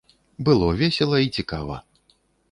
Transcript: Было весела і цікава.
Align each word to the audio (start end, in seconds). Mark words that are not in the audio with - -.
Было 0.45 0.69
весела 0.79 1.19
і 1.25 1.29
цікава. 1.41 1.77